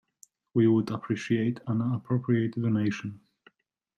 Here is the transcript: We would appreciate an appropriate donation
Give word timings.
We 0.55 0.65
would 0.67 0.89
appreciate 0.89 1.59
an 1.67 1.79
appropriate 1.93 2.59
donation 2.59 3.19